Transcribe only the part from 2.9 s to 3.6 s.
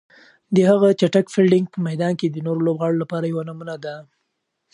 لپاره یوه